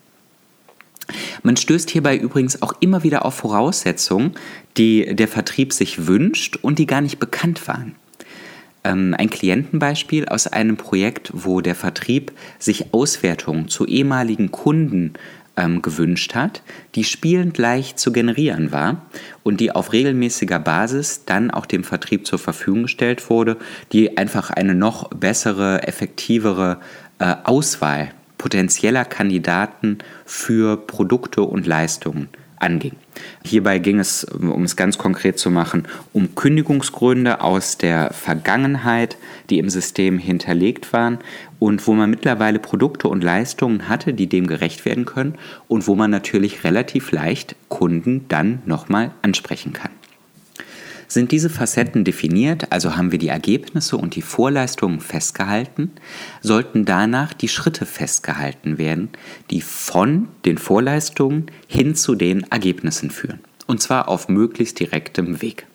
Man 1.44 1.58
stößt 1.58 1.90
hierbei 1.90 2.18
übrigens 2.18 2.62
auch 2.62 2.74
immer 2.80 3.04
wieder 3.04 3.26
auf 3.26 3.36
Voraussetzungen, 3.36 4.34
die 4.78 5.16
der 5.16 5.28
Vertrieb 5.28 5.74
sich 5.74 6.08
wünscht 6.08 6.58
und 6.62 6.80
die 6.80 6.86
gar 6.86 7.02
nicht 7.02 7.20
bekannt 7.20 7.68
waren. 7.68 7.96
Ähm, 8.84 9.16
ein 9.18 9.30
Klientenbeispiel 9.30 10.28
aus 10.28 10.48
einem 10.48 10.78
Projekt, 10.78 11.32
wo 11.34 11.62
der 11.62 11.76
Vertrieb 11.76 12.32
sich 12.58 12.94
Auswertungen 12.94 13.68
zu 13.68 13.86
ehemaligen 13.86 14.52
Kunden 14.52 15.14
ähm, 15.58 15.82
gewünscht 15.82 16.36
hat, 16.36 16.64
die 16.96 17.04
spielend 17.04 17.58
leicht 17.58 18.00
zu 18.00 18.12
generieren 18.12 18.72
war 18.72 19.06
und 19.44 19.60
die 19.60 19.72
auf 19.72 19.94
regelmäßiger 19.94 20.60
Basis 20.60 21.26
dann 21.26 21.52
auch 21.52 21.66
dem 21.66 21.84
Vertrieb 21.84 22.26
zur 22.26 22.40
Verfügung 22.40 22.84
gestellt 22.84 23.30
wurde, 23.30 23.58
die 23.92 24.18
einfach 24.18 24.50
eine 24.50 24.74
noch 24.74 25.10
bessere, 25.10 25.88
effektivere 25.88 26.80
äh, 27.20 27.36
Auswahl 27.44 28.12
potenzieller 28.42 29.06
Kandidaten 29.06 30.00
für 30.26 30.76
Produkte 30.76 31.44
und 31.44 31.68
Leistungen 31.68 32.28
anging. 32.58 32.96
Hierbei 33.44 33.78
ging 33.78 34.00
es, 34.00 34.24
um 34.24 34.64
es 34.64 34.76
ganz 34.76 34.98
konkret 34.98 35.38
zu 35.38 35.52
machen, 35.52 35.88
um 36.12 36.34
Kündigungsgründe 36.34 37.42
aus 37.42 37.78
der 37.78 38.12
Vergangenheit, 38.12 39.18
die 39.52 39.60
im 39.60 39.70
System 39.70 40.18
hinterlegt 40.18 40.92
waren 40.92 41.20
und 41.60 41.86
wo 41.86 41.94
man 41.94 42.10
mittlerweile 42.10 42.58
Produkte 42.58 43.10
und 43.10 43.24
Leistungen 43.24 43.88
hatte, 43.88 44.12
die 44.12 44.28
dem 44.28 44.48
gerecht 44.48 44.86
werden 44.86 45.06
können 45.06 45.36
und 45.68 45.86
wo 45.86 45.94
man 45.94 46.10
natürlich 46.10 46.64
relativ 46.64 47.12
leicht 47.12 47.56
Kunden 47.70 48.26
dann 48.28 48.64
nochmal 48.66 49.12
ansprechen 49.22 49.74
kann. 49.74 49.92
Sind 51.12 51.34
diese 51.34 51.50
Facetten 51.50 52.06
definiert, 52.06 52.72
also 52.72 52.96
haben 52.96 53.12
wir 53.12 53.20
die 53.20 53.28
Ergebnisse 53.28 53.98
und 53.98 54.16
die 54.16 54.22
Vorleistungen 54.22 55.02
festgehalten, 55.02 55.92
sollten 56.42 56.86
danach 56.86 57.34
die 57.34 57.50
Schritte 57.50 57.86
festgehalten 57.86 58.78
werden, 58.78 59.10
die 59.50 59.60
von 59.60 60.30
den 60.46 60.58
Vorleistungen 60.58 61.48
hin 61.68 61.96
zu 61.96 62.16
den 62.16 62.50
Ergebnissen 62.50 63.12
führen. 63.12 63.42
Und 63.68 63.82
zwar 63.82 64.08
auf 64.08 64.30
möglichst 64.30 64.80
direktem 64.80 65.42
Weg. 65.42 65.68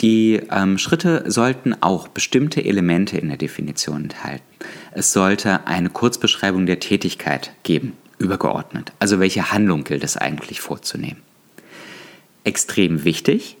Die 0.00 0.40
ähm, 0.50 0.78
Schritte 0.78 1.30
sollten 1.30 1.80
auch 1.80 2.08
bestimmte 2.08 2.64
Elemente 2.64 3.16
in 3.18 3.28
der 3.28 3.36
Definition 3.36 4.02
enthalten. 4.02 4.42
Es 4.90 5.12
sollte 5.12 5.64
eine 5.68 5.90
Kurzbeschreibung 5.90 6.66
der 6.66 6.80
Tätigkeit 6.80 7.52
geben, 7.62 7.92
übergeordnet. 8.18 8.90
Also 8.98 9.20
welche 9.20 9.52
Handlung 9.52 9.84
gilt 9.84 10.02
es 10.02 10.16
eigentlich 10.16 10.60
vorzunehmen. 10.60 11.22
Extrem 12.42 13.04
wichtig, 13.04 13.58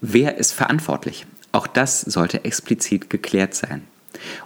Wer 0.00 0.38
ist 0.38 0.52
verantwortlich? 0.52 1.26
Auch 1.52 1.66
das 1.66 2.00
sollte 2.00 2.44
explizit 2.44 3.10
geklärt 3.10 3.54
sein. 3.54 3.82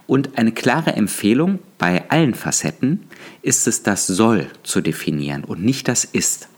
Und 0.05 0.37
eine 0.37 0.51
klare 0.51 0.93
Empfehlung 0.93 1.59
bei 1.77 2.09
allen 2.09 2.33
Facetten 2.33 3.07
ist 3.41 3.67
es, 3.67 3.83
das 3.83 4.05
soll 4.05 4.47
zu 4.63 4.81
definieren 4.81 5.43
und 5.43 5.63
nicht 5.63 5.87
das 5.87 6.03
ist. 6.03 6.49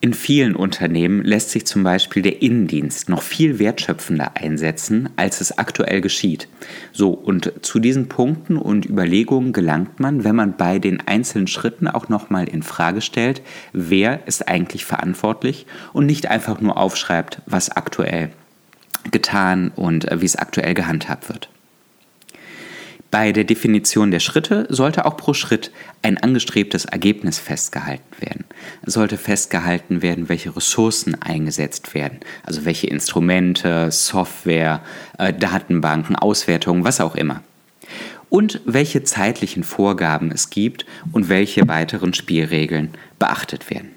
In 0.00 0.14
vielen 0.14 0.54
Unternehmen 0.54 1.22
lässt 1.22 1.50
sich 1.50 1.66
zum 1.66 1.82
Beispiel 1.82 2.22
der 2.22 2.42
Innendienst 2.42 3.08
noch 3.08 3.22
viel 3.22 3.58
wertschöpfender 3.58 4.32
einsetzen, 4.36 5.08
als 5.16 5.40
es 5.40 5.56
aktuell 5.56 6.00
geschieht. 6.02 6.48
So, 6.92 7.10
und 7.10 7.52
zu 7.62 7.78
diesen 7.78 8.08
Punkten 8.08 8.56
und 8.56 8.86
Überlegungen 8.86 9.52
gelangt 9.52 9.98
man, 9.98 10.22
wenn 10.22 10.36
man 10.36 10.56
bei 10.56 10.78
den 10.78 11.00
einzelnen 11.06 11.46
Schritten 11.46 11.88
auch 11.88 12.08
nochmal 12.08 12.46
in 12.48 12.62
Frage 12.62 13.00
stellt, 13.00 13.42
wer 13.72 14.26
ist 14.26 14.48
eigentlich 14.48 14.84
verantwortlich 14.84 15.66
und 15.94 16.06
nicht 16.06 16.26
einfach 16.28 16.60
nur 16.60 16.76
aufschreibt, 16.76 17.40
was 17.46 17.70
aktuell 17.70 18.30
getan 19.10 19.72
und 19.74 20.10
äh, 20.10 20.20
wie 20.20 20.26
es 20.26 20.36
aktuell 20.36 20.74
gehandhabt 20.74 21.28
wird. 21.28 21.48
Bei 23.10 23.32
der 23.32 23.44
Definition 23.44 24.10
der 24.10 24.20
Schritte 24.20 24.66
sollte 24.68 25.06
auch 25.06 25.16
pro 25.16 25.32
Schritt 25.32 25.70
ein 26.02 26.18
angestrebtes 26.18 26.84
Ergebnis 26.84 27.38
festgehalten 27.38 28.20
werden. 28.20 28.44
Es 28.82 28.94
sollte 28.94 29.16
festgehalten 29.16 30.02
werden, 30.02 30.28
welche 30.28 30.54
Ressourcen 30.54 31.16
eingesetzt 31.22 31.94
werden, 31.94 32.20
also 32.44 32.64
welche 32.64 32.88
Instrumente, 32.88 33.90
Software, 33.90 34.82
äh, 35.18 35.32
Datenbanken, 35.32 36.16
Auswertungen, 36.16 36.84
was 36.84 37.00
auch 37.00 37.14
immer. 37.14 37.42
Und 38.28 38.60
welche 38.66 39.04
zeitlichen 39.04 39.62
Vorgaben 39.62 40.30
es 40.30 40.50
gibt 40.50 40.84
und 41.12 41.30
welche 41.30 41.66
weiteren 41.68 42.12
Spielregeln 42.12 42.90
beachtet 43.18 43.70
werden. 43.70 43.95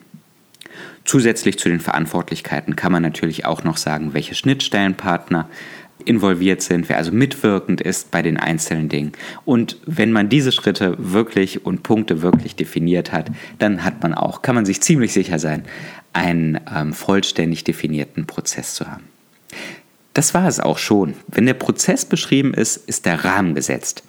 Zusätzlich 1.09 1.57
zu 1.57 1.69
den 1.69 1.79
Verantwortlichkeiten 1.79 2.75
kann 2.75 2.91
man 2.91 3.01
natürlich 3.01 3.43
auch 3.43 3.63
noch 3.63 3.77
sagen, 3.77 4.13
welche 4.13 4.35
Schnittstellenpartner 4.35 5.49
involviert 6.05 6.61
sind, 6.61 6.87
wer 6.87 6.97
also 6.97 7.11
mitwirkend 7.11 7.81
ist 7.81 8.11
bei 8.11 8.21
den 8.21 8.37
einzelnen 8.37 8.89
Dingen. 8.89 9.13
Und 9.43 9.77
wenn 9.87 10.11
man 10.11 10.29
diese 10.29 10.51
Schritte 10.51 10.93
wirklich 10.99 11.65
und 11.65 11.81
Punkte 11.81 12.21
wirklich 12.21 12.55
definiert 12.55 13.11
hat, 13.11 13.31
dann 13.57 13.83
hat 13.83 14.03
man 14.03 14.13
auch, 14.13 14.43
kann 14.43 14.53
man 14.53 14.67
sich 14.67 14.81
ziemlich 14.81 15.11
sicher 15.11 15.39
sein, 15.39 15.63
einen 16.13 16.59
ähm, 16.71 16.93
vollständig 16.93 17.63
definierten 17.63 18.27
Prozess 18.27 18.75
zu 18.75 18.85
haben. 18.85 19.05
Das 20.13 20.35
war 20.35 20.47
es 20.47 20.59
auch 20.59 20.77
schon. 20.77 21.15
Wenn 21.27 21.47
der 21.47 21.55
Prozess 21.55 22.05
beschrieben 22.05 22.53
ist, 22.53 22.87
ist 22.87 23.07
der 23.07 23.25
Rahmen 23.25 23.55
gesetzt, 23.55 24.03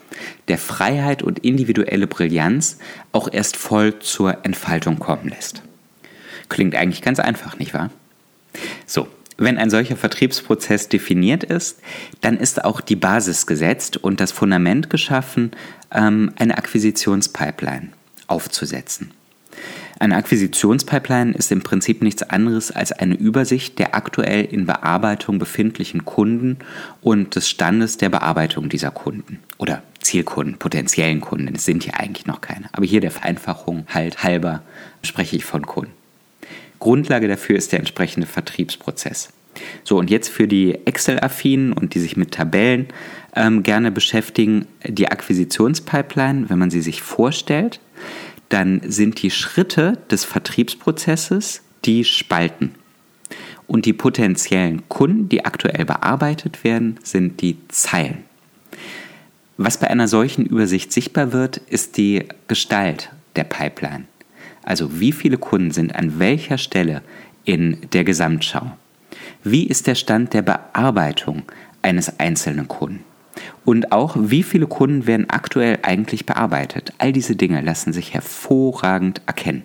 der 0.49 0.59
Freiheit 0.59 1.23
und 1.23 1.39
individuelle 1.39 2.07
Brillanz 2.07 2.77
auch 3.13 3.33
erst 3.33 3.57
voll 3.57 4.01
zur 4.01 4.45
Entfaltung 4.45 4.99
kommen 4.99 5.31
lässt. 5.31 5.63
Klingt 6.51 6.75
eigentlich 6.75 7.01
ganz 7.01 7.19
einfach, 7.19 7.59
nicht 7.59 7.73
wahr? 7.73 7.89
So, 8.85 9.09
wenn 9.39 9.57
ein 9.57 9.71
solcher 9.71 9.97
Vertriebsprozess 9.97 10.91
definiert 10.91 11.45
ist, 11.45 11.81
dann 12.21 12.37
ist 12.37 12.63
auch 12.63 12.83
die 12.83 12.97
Basis 12.97 13.47
gesetzt 13.47 13.97
und 13.97 14.21
das 14.21 14.33
Fundament 14.33 14.91
geschaffen, 14.91 15.53
ähm, 15.93 16.33
eine 16.37 16.59
Akquisitionspipeline 16.59 17.89
aufzusetzen. 18.27 19.13
Eine 19.99 20.17
Akquisitionspipeline 20.17 21.33
ist 21.33 21.53
im 21.53 21.63
Prinzip 21.63 22.03
nichts 22.03 22.23
anderes 22.23 22.71
als 22.71 22.93
eine 22.93 23.15
Übersicht 23.15 23.79
der 23.79 23.95
aktuell 23.95 24.45
in 24.45 24.67
Bearbeitung 24.67 25.39
befindlichen 25.39 26.05
Kunden 26.05 26.59
und 27.01 27.35
des 27.35 27.49
Standes 27.49 27.97
der 27.97 28.09
Bearbeitung 28.09 28.69
dieser 28.69 28.91
Kunden 28.91 29.39
oder 29.59 29.83
Zielkunden, 30.01 30.59
potenziellen 30.59 31.21
Kunden. 31.21 31.55
Es 31.55 31.65
sind 31.65 31.85
ja 31.87 31.95
eigentlich 31.95 32.27
noch 32.27 32.41
keine. 32.41 32.69
Aber 32.73 32.87
hier 32.87 33.01
der 33.01 33.11
Vereinfachung 33.11 33.87
halt 33.89 34.23
halber 34.23 34.63
spreche 35.03 35.37
ich 35.37 35.45
von 35.45 35.67
Kunden. 35.67 35.93
Grundlage 36.81 37.29
dafür 37.29 37.57
ist 37.57 37.73
der 37.73 37.79
entsprechende 37.79 38.27
Vertriebsprozess. 38.27 39.31
So, 39.85 39.99
und 39.99 40.11
jetzt 40.11 40.29
für 40.29 40.49
die 40.49 40.87
Excel-Affinen 40.87 41.73
und 41.73 41.95
die 41.95 42.01
sich 42.01 42.17
mit 42.17 42.33
Tabellen 42.33 42.89
ähm, 43.35 43.63
gerne 43.63 43.91
beschäftigen, 43.91 44.67
die 44.87 45.09
Akquisitionspipeline, 45.09 46.49
wenn 46.49 46.59
man 46.59 46.71
sie 46.71 46.81
sich 46.81 47.03
vorstellt, 47.03 47.81
dann 48.49 48.81
sind 48.85 49.23
die 49.23 49.31
Schritte 49.31 49.99
des 50.11 50.25
Vertriebsprozesses 50.25 51.63
die 51.85 52.05
Spalten. 52.05 52.75
Und 53.67 53.87
die 53.87 53.93
potenziellen 53.93 54.89
Kunden, 54.89 55.29
die 55.29 55.45
aktuell 55.45 55.85
bearbeitet 55.85 56.65
werden, 56.65 56.99
sind 57.05 57.41
die 57.41 57.57
Zeilen. 57.69 58.25
Was 59.57 59.79
bei 59.79 59.89
einer 59.89 60.09
solchen 60.09 60.45
Übersicht 60.47 60.91
sichtbar 60.93 61.33
wird, 61.33 61.59
ist 61.59 61.97
die 61.97 62.25
Gestalt 62.49 63.11
der 63.37 63.45
Pipeline. 63.45 64.05
Also 64.63 65.01
wie 65.01 65.13
viele 65.13 65.39
Kunden 65.39 65.71
sind 65.71 65.95
an 65.95 66.19
welcher 66.19 66.59
Stelle 66.59 67.03
in 67.45 67.79
der 67.93 68.05
Gesamtschau? 68.05 68.73
Wie 69.43 69.67
ist 69.67 69.87
der 69.87 69.95
Stand 69.95 70.35
der 70.35 70.43
Bearbeitung 70.43 71.43
eines 71.83 72.19
einzelnen 72.21 72.69
Kunden? 72.69 73.05
Und 73.65 73.93
auch, 73.93 74.17
wie 74.19 74.43
viele 74.43 74.67
Kunden 74.67 75.07
werden 75.07 75.31
aktuell 75.31 75.79
eigentlich 75.83 76.27
bearbeitet? 76.27 76.93
All 76.99 77.13
diese 77.13 77.37
Dinge 77.37 77.61
lassen 77.61 77.93
sich 77.93 78.13
hervorragend 78.13 79.23
erkennen. 79.27 79.65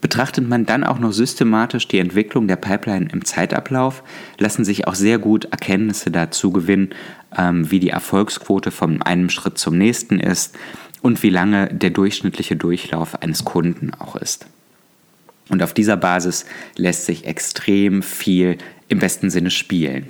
Betrachtet 0.00 0.46
man 0.48 0.66
dann 0.66 0.84
auch 0.84 0.98
noch 0.98 1.12
systematisch 1.12 1.88
die 1.88 1.98
Entwicklung 1.98 2.48
der 2.48 2.56
Pipeline 2.56 3.08
im 3.12 3.24
Zeitablauf, 3.24 4.02
lassen 4.38 4.64
sich 4.64 4.86
auch 4.86 4.94
sehr 4.94 5.18
gut 5.18 5.46
Erkenntnisse 5.46 6.10
dazu 6.10 6.50
gewinnen, 6.50 6.90
ähm, 7.36 7.70
wie 7.70 7.80
die 7.80 7.90
Erfolgsquote 7.90 8.70
von 8.70 9.02
einem 9.02 9.30
Schritt 9.30 9.58
zum 9.58 9.78
nächsten 9.78 10.20
ist, 10.20 10.56
und 11.06 11.22
wie 11.22 11.30
lange 11.30 11.68
der 11.68 11.90
durchschnittliche 11.90 12.56
Durchlauf 12.56 13.22
eines 13.22 13.44
Kunden 13.44 13.92
auch 13.94 14.16
ist. 14.16 14.46
Und 15.48 15.62
auf 15.62 15.72
dieser 15.72 15.96
Basis 15.96 16.46
lässt 16.74 17.06
sich 17.06 17.26
extrem 17.26 18.02
viel 18.02 18.58
im 18.88 18.98
besten 18.98 19.30
Sinne 19.30 19.52
spielen. 19.52 20.08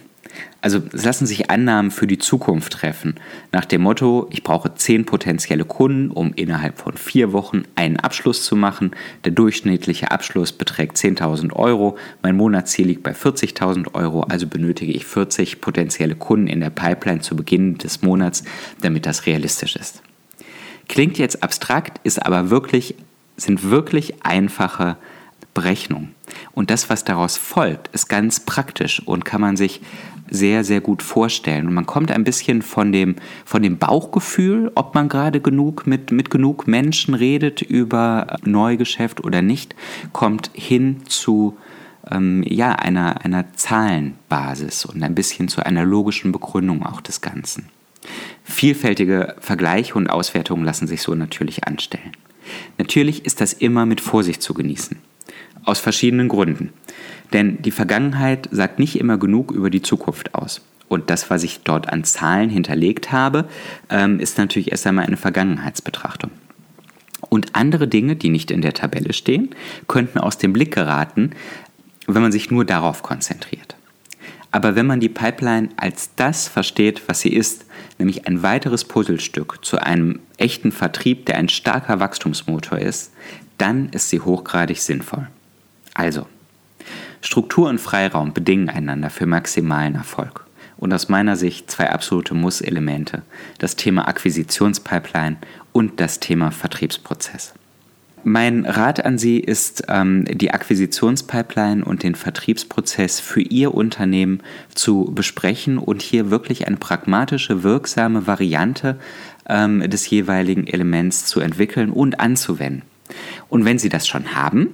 Also 0.63 0.81
es 0.95 1.05
lassen 1.05 1.27
sich 1.27 1.51
Annahmen 1.51 1.91
für 1.91 2.07
die 2.07 2.17
Zukunft 2.17 2.73
treffen. 2.73 3.17
Nach 3.53 3.67
dem 3.67 3.83
Motto, 3.83 4.27
ich 4.31 4.43
brauche 4.43 4.75
zehn 4.75 5.05
potenzielle 5.05 5.67
Kunden, 5.67 6.11
um 6.11 6.33
innerhalb 6.33 6.79
von 6.79 6.97
vier 6.97 7.35
Wochen 7.35 7.65
einen 7.75 7.99
Abschluss 7.99 8.43
zu 8.43 8.57
machen. 8.57 8.93
Der 9.27 9.33
durchschnittliche 9.33 10.11
Abschluss 10.11 10.53
beträgt 10.53 10.97
10.000 10.97 11.53
Euro. 11.53 11.99
Mein 12.23 12.37
Monatsziel 12.37 12.87
liegt 12.87 13.03
bei 13.03 13.13
40.000 13.13 13.95
Euro. 13.95 14.23
Also 14.23 14.47
benötige 14.47 14.93
ich 14.93 15.05
40 15.05 15.61
potenzielle 15.61 16.15
Kunden 16.15 16.47
in 16.47 16.61
der 16.61 16.71
Pipeline 16.71 17.21
zu 17.21 17.37
Beginn 17.37 17.77
des 17.77 18.01
Monats, 18.01 18.45
damit 18.81 19.05
das 19.05 19.27
realistisch 19.27 19.77
ist. 19.77 20.03
Klingt 20.89 21.19
jetzt 21.19 21.43
abstrakt, 21.43 22.01
ist 22.05 22.25
aber 22.25 22.51
wirklich, 22.51 22.95
sind 23.37 23.71
wirklich 23.71 24.25
einfache 24.25 24.97
Berechnungen. 25.55 26.15
Und 26.53 26.71
das, 26.71 26.91
was 26.91 27.05
daraus 27.05 27.37
folgt, 27.37 27.89
ist 27.95 28.09
ganz 28.09 28.41
praktisch 28.41 29.03
und 29.05 29.25
kann 29.25 29.41
man 29.41 29.57
sich 29.57 29.81
sehr, 30.29 30.65
sehr 30.65 30.81
gut 30.81 31.03
vorstellen. 31.03 31.69
Und 31.69 31.75
man 31.75 31.87
kommt 31.87 32.11
ein 32.11 32.25
bisschen 32.25 32.63
von 32.63 32.93
dem, 32.93 33.17
von 33.45 33.63
dem 33.63 33.79
Bauchgefühl, 33.79 34.71
ob 34.75 34.95
man 34.95 35.09
gerade 35.09 35.41
genug 35.41 35.87
mit, 35.87 36.13
mit 36.13 36.31
genug 36.31 36.67
Menschen 36.67 37.15
redet 37.15 37.63
über 37.63 38.37
Neugeschäft 38.45 39.25
oder 39.25 39.43
nicht, 39.43 39.75
kommt 40.13 40.51
hin 40.53 41.03
zu 41.07 41.57
ähm, 42.11 42.43
ja, 42.47 42.73
einer, 42.73 43.25
einer 43.25 43.53
Zahlenbasis 43.55 44.85
und 44.85 45.03
ein 45.03 45.15
bisschen 45.15 45.49
zu 45.49 45.65
einer 45.65 45.85
logischen 45.85 46.33
Begründung 46.33 46.85
auch 46.85 47.01
des 47.01 47.21
Ganzen. 47.21 47.69
Vielfältige 48.49 49.35
Vergleiche 49.41 49.95
und 49.95 50.09
Auswertungen 50.09 50.65
lassen 50.65 50.87
sich 50.87 51.03
so 51.03 51.15
natürlich 51.15 51.67
anstellen. 51.67 52.13
Natürlich 52.79 53.27
ist 53.27 53.41
das 53.41 53.53
immer 53.53 53.87
mit 53.87 54.01
Vorsicht 54.01 54.41
zu 54.41 54.55
genießen. 54.55 54.99
Aus 55.65 55.81
verschiedenen 55.81 56.29
Gründen. 56.29 56.73
Denn 57.33 57.61
die 57.61 57.73
Vergangenheit 57.73 58.49
sagt 58.53 58.79
nicht 58.79 59.01
immer 59.01 59.19
genug 59.19 59.51
über 59.51 59.69
die 59.69 59.83
Zukunft 59.83 60.35
aus. 60.35 60.63
Und 60.89 61.11
das, 61.11 61.29
was 61.29 61.43
ich 61.43 61.61
dort 61.65 61.93
an 61.93 62.05
Zahlen 62.05 62.49
hinterlegt 62.49 63.11
habe, 63.11 63.49
ähm, 63.91 64.21
ist 64.21 64.39
natürlich 64.39 64.71
erst 64.71 64.87
einmal 64.87 65.07
eine 65.07 65.17
Vergangenheitsbetrachtung. 65.17 66.31
Und 67.29 67.57
andere 67.57 67.89
Dinge, 67.89 68.15
die 68.15 68.31
nicht 68.31 68.53
in 68.53 68.63
der 68.63 68.75
Tabelle 68.75 69.13
stehen, 69.13 69.51
könnten 69.89 70.19
aus 70.19 70.39
dem 70.39 70.53
Blick 70.53 70.73
geraten, 70.73 71.33
wenn 72.07 72.23
man 72.23 72.31
sich 72.31 72.53
nur 72.53 72.65
darauf 72.65 73.03
konzentriert. 73.03 73.76
Aber 74.57 74.75
wenn 74.75 74.87
man 74.87 75.01
die 75.01 75.11
Pipeline 75.11 75.69
als 75.77 76.15
das 76.17 76.49
versteht, 76.49 77.03
was 77.09 77.21
sie 77.21 77.29
ist, 77.29 77.67
nämlich 77.99 78.27
ein 78.27 78.43
weiteres 78.43 78.87
Puzzlestück 78.87 79.63
zu 79.63 79.77
einem 79.79 80.21
echten 80.39 80.73
Vertrieb, 80.73 81.27
der 81.27 81.37
ein 81.37 81.51
starker 81.51 82.01
Wachstumsmotor 82.01 82.79
ist, 82.79 83.13
dann 83.59 83.91
ist 83.91 84.09
sie 84.09 84.21
hochgradig 84.21 84.81
sinnvoll. 84.81 85.27
Also, 85.93 86.27
Struktur 87.21 87.69
und 87.69 87.83
Freiraum 87.83 88.33
bedingen 88.33 88.71
einander 88.71 89.11
für 89.11 89.27
maximalen 89.27 89.95
Erfolg. 89.95 90.47
Und 90.79 90.95
aus 90.95 91.11
meiner 91.11 91.37
Sicht 91.37 91.71
zwei 91.71 91.91
absolute 91.91 92.33
Muss-Elemente, 92.33 93.25
das 93.59 93.77
Thema 93.77 94.09
Akquisitionspipeline 94.09 95.37
und 95.73 96.01
das 96.01 96.19
Thema 96.19 96.51
Vertriebsprozess. 96.51 97.53
Mein 98.29 98.67
Rat 98.67 99.05
an 99.05 99.19
Sie 99.19 99.39
ist, 99.39 99.85
ähm, 99.87 100.25
die 100.25 100.51
Akquisitionspipeline 100.51 101.85
und 101.85 102.03
den 102.03 102.17
Vertriebsprozess 102.17 103.21
für 103.21 103.41
Ihr 103.41 103.73
Unternehmen 103.73 104.41
zu 104.75 105.13
besprechen 105.15 105.79
und 105.79 106.03
hier 106.03 106.29
wirklich 106.29 106.67
eine 106.67 106.77
pragmatische, 106.77 107.63
wirksame 107.63 108.27
Variante 108.27 108.99
ähm, 109.49 109.89
des 109.89 110.11
jeweiligen 110.11 110.67
Elements 110.67 111.27
zu 111.27 111.39
entwickeln 111.39 111.91
und 111.91 112.19
anzuwenden. 112.19 112.83
Und 113.49 113.65
wenn 113.65 113.79
Sie 113.79 113.91
das 113.91 114.09
schon 114.09 114.35
haben, 114.35 114.71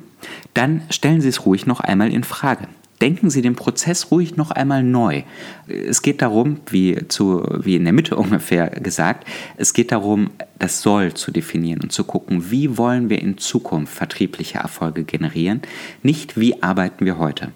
dann 0.55 0.81
stellen 0.89 1.21
Sie 1.21 1.29
es 1.29 1.45
ruhig 1.45 1.67
noch 1.67 1.81
einmal 1.81 2.11
in 2.11 2.25
Frage. 2.25 2.69
Denken 3.03 3.31
Sie 3.31 3.43
den 3.43 3.57
Prozess 3.57 4.13
ruhig 4.13 4.37
noch 4.37 4.53
einmal 4.53 4.85
neu. 4.85 5.25
Es 5.67 6.03
geht 6.03 6.23
darum, 6.23 6.61
wie, 6.71 7.09
zu, 7.09 7.43
wie 7.59 7.75
in 7.75 7.83
der 7.83 7.93
Mitte 7.93 8.15
ungefähr 8.25 8.71
gesagt, 8.71 9.27
es 9.57 9.75
geht 9.75 9.91
darum, 9.91 10.31
das 10.61 10.83
Soll 10.83 11.13
zu 11.13 11.33
definieren 11.33 11.81
und 11.83 11.91
zu 11.91 12.05
gucken, 12.05 12.53
wie 12.53 12.79
wollen 12.79 13.11
wir 13.11 13.21
in 13.21 13.39
Zukunft 13.39 13.93
vertriebliche 13.93 14.59
Erfolge 14.59 15.03
generieren, 15.03 15.63
nicht 16.05 16.39
wie 16.39 16.63
arbeiten 16.63 17.05
wir 17.05 17.19
heute 17.19 17.51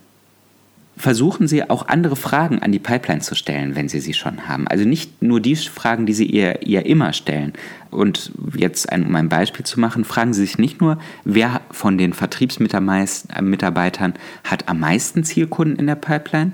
versuchen 1.07 1.47
Sie 1.47 1.71
auch 1.71 1.87
andere 1.87 2.17
Fragen 2.17 2.63
an 2.63 2.73
die 2.73 2.81
Pipeline 2.81 3.21
zu 3.21 3.37
stellen, 3.37 3.77
wenn 3.77 3.89
Sie 3.89 4.01
sie 4.01 4.13
schon 4.13 4.49
haben. 4.49 4.67
Also 4.67 4.85
nicht 4.85 5.23
nur 5.23 5.41
die 5.41 5.55
Fragen, 5.55 6.05
die 6.05 6.13
Sie 6.13 6.27
ihr, 6.27 6.67
ihr 6.67 6.85
immer 6.85 7.13
stellen. 7.13 7.53
Und 7.93 8.33
jetzt, 8.57 8.91
ein, 8.91 9.07
um 9.07 9.15
ein 9.15 9.29
Beispiel 9.29 9.65
zu 9.65 9.79
machen, 9.79 10.05
fragen 10.05 10.35
Sie 10.35 10.41
sich 10.41 10.59
nicht 10.59 10.81
nur, 10.81 10.99
wer 11.25 11.61
von 11.71 11.97
den 11.97 12.13
Vertriebsmitarbeitern 12.13 14.15
hat 14.43 14.69
am 14.69 14.81
meisten 14.81 15.23
Zielkunden 15.23 15.77
in 15.77 15.87
der 15.87 15.95
Pipeline, 15.95 16.51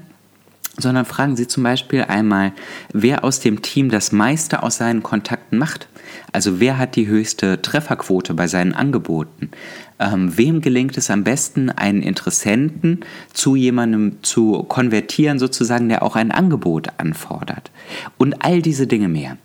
sondern 0.78 1.04
fragen 1.04 1.36
Sie 1.36 1.46
zum 1.46 1.62
Beispiel 1.62 2.02
einmal, 2.04 2.52
wer 2.92 3.24
aus 3.24 3.40
dem 3.40 3.62
Team 3.62 3.90
das 3.90 4.10
meiste 4.12 4.62
aus 4.62 4.76
seinen 4.76 5.02
Kontakten 5.02 5.58
macht. 5.58 5.88
Also 6.32 6.60
wer 6.60 6.78
hat 6.78 6.96
die 6.96 7.06
höchste 7.06 7.60
Trefferquote 7.60 8.32
bei 8.34 8.46
seinen 8.46 8.72
Angeboten? 8.72 9.50
Ähm, 9.98 10.36
wem 10.36 10.62
gelingt 10.62 10.96
es 10.96 11.10
am 11.10 11.24
besten, 11.24 11.70
einen 11.70 12.02
Interessenten 12.02 13.00
zu 13.32 13.54
jemandem 13.54 14.16
zu 14.22 14.62
konvertieren, 14.62 15.38
sozusagen, 15.38 15.88
der 15.88 16.02
auch 16.02 16.16
ein 16.16 16.30
Angebot 16.30 16.88
anfordert? 16.96 17.70
Und 18.16 18.42
all 18.44 18.62
diese 18.62 18.86
Dinge 18.86 19.08
mehr. 19.08 19.36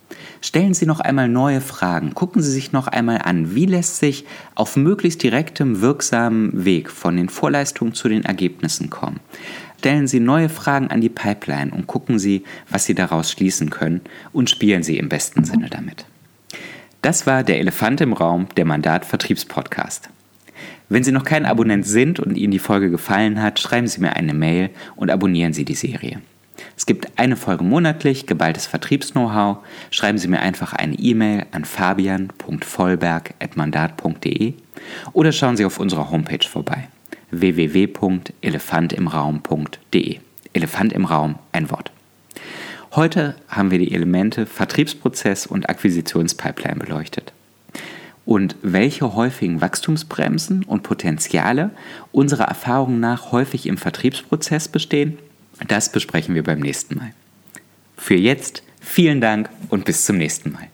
Stellen 0.41 0.73
Sie 0.73 0.85
noch 0.85 0.99
einmal 0.99 1.27
neue 1.27 1.61
Fragen. 1.61 2.13
Gucken 2.13 2.41
Sie 2.41 2.51
sich 2.51 2.71
noch 2.71 2.87
einmal 2.87 3.21
an, 3.23 3.55
wie 3.55 3.65
lässt 3.65 3.97
sich 3.97 4.25
auf 4.55 4.75
möglichst 4.75 5.23
direktem, 5.23 5.81
wirksamen 5.81 6.65
Weg 6.65 6.89
von 6.89 7.17
den 7.17 7.29
Vorleistungen 7.29 7.93
zu 7.93 8.07
den 8.07 8.23
Ergebnissen 8.23 8.89
kommen. 8.89 9.19
Stellen 9.79 10.07
Sie 10.07 10.19
neue 10.19 10.49
Fragen 10.49 10.87
an 10.87 11.01
die 11.01 11.09
Pipeline 11.09 11.71
und 11.71 11.87
gucken 11.87 12.19
Sie, 12.19 12.43
was 12.69 12.85
Sie 12.85 12.95
daraus 12.95 13.31
schließen 13.31 13.69
können 13.69 14.01
und 14.33 14.49
spielen 14.49 14.83
Sie 14.83 14.97
im 14.97 15.07
besten 15.07 15.45
Sinne 15.45 15.69
damit. 15.69 16.05
Das 17.01 17.25
war 17.27 17.43
der 17.43 17.59
Elefant 17.59 18.01
im 18.01 18.13
Raum, 18.13 18.47
der 18.57 18.65
Mandat 18.65 19.05
Vertriebspodcast. 19.05 20.09
Wenn 20.89 21.03
Sie 21.03 21.11
noch 21.11 21.25
kein 21.25 21.45
Abonnent 21.45 21.85
sind 21.85 22.19
und 22.19 22.35
Ihnen 22.35 22.49
die 22.51 22.57
Folge 22.59 22.89
gefallen 22.89 23.39
hat, 23.41 23.59
schreiben 23.59 23.87
Sie 23.87 24.01
mir 24.01 24.15
eine 24.15 24.33
Mail 24.33 24.71
und 24.95 25.11
abonnieren 25.11 25.53
Sie 25.53 25.63
die 25.63 25.75
Serie. 25.75 26.21
Es 26.75 26.87
gibt 26.87 27.19
eine 27.19 27.35
Folge 27.35 27.63
monatlich, 27.63 28.25
geballtes 28.25 28.65
Vertriebs-Know-how. 28.65 29.57
Schreiben 29.91 30.17
Sie 30.17 30.27
mir 30.27 30.39
einfach 30.39 30.73
eine 30.73 30.95
E-Mail 30.95 31.45
an 31.51 31.65
fabian.vollberg.mandat.de 31.65 34.53
oder 35.13 35.31
schauen 35.31 35.55
Sie 35.55 35.65
auf 35.65 35.79
unserer 35.79 36.09
Homepage 36.09 36.47
vorbei 36.47 36.87
www.elefantimraum.de. 37.31 40.19
Elefant 40.53 40.93
im 40.93 41.03
Raum, 41.05 41.35
ein 41.51 41.69
Wort. 41.69 41.91
Heute 42.95 43.35
haben 43.47 43.71
wir 43.71 43.79
die 43.79 43.93
Elemente 43.93 44.45
Vertriebsprozess 44.45 45.45
und 45.45 45.69
Akquisitionspipeline 45.69 46.79
beleuchtet 46.79 47.33
und 48.27 48.57
welche 48.61 49.15
häufigen 49.15 49.61
Wachstumsbremsen 49.61 50.63
und 50.63 50.83
Potenziale 50.83 51.71
unserer 52.11 52.43
Erfahrung 52.43 52.99
nach 52.99 53.31
häufig 53.31 53.65
im 53.65 53.77
Vertriebsprozess 53.77 54.67
bestehen, 54.67 55.17
das 55.69 55.93
besprechen 55.93 56.35
wir 56.35 56.43
beim 56.43 56.59
nächsten 56.59 56.95
Mal. 56.95 57.13
Für 57.95 58.15
jetzt 58.15 58.63
vielen 58.81 59.21
Dank 59.21 59.49
und 59.69 59.85
bis 59.85 60.05
zum 60.05 60.17
nächsten 60.17 60.51
Mal. 60.51 60.67